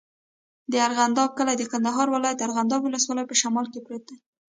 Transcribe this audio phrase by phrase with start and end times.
[0.71, 4.17] د ارغنداب کلی د کندهار ولایت، ارغنداب ولسوالي په شمال کې پروت دی.